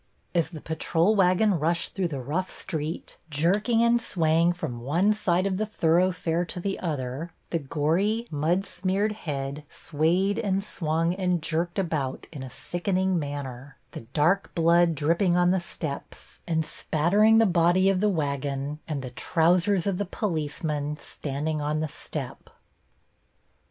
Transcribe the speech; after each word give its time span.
As 0.33 0.49
the 0.49 0.61
patrol 0.61 1.15
wagon 1.15 1.59
rushed 1.59 1.93
through 1.93 2.07
the 2.07 2.19
rough 2.23 2.49
street, 2.49 3.17
jerking 3.29 3.83
and 3.83 4.01
swaying 4.01 4.53
from 4.53 4.79
one 4.81 5.13
side 5.13 5.45
of 5.45 5.57
the 5.57 5.65
thoroughfare 5.67 6.43
to 6.43 6.59
the 6.59 6.79
other, 6.79 7.29
the 7.51 7.59
gory, 7.59 8.25
mud 8.31 8.65
smeared 8.65 9.11
head 9.11 9.63
swayed 9.69 10.39
and 10.39 10.63
swung 10.63 11.13
and 11.13 11.39
jerked 11.43 11.77
about 11.77 12.25
in 12.31 12.41
a 12.41 12.49
sickening 12.49 13.19
manner, 13.19 13.77
the 13.91 14.01
dark 14.11 14.49
blood 14.55 14.95
dripping 14.95 15.35
on 15.37 15.51
the 15.51 15.59
steps 15.59 16.39
and 16.47 16.65
spattering 16.65 17.37
the 17.37 17.45
body 17.45 17.87
of 17.87 17.99
the 17.99 18.09
wagon 18.09 18.79
and 18.87 19.03
the 19.03 19.11
trousers 19.11 19.85
of 19.85 19.99
the 19.99 20.05
policemen 20.05 20.97
standing 20.97 21.61
on 21.61 21.79
the 21.79 21.87
step. 21.87 22.49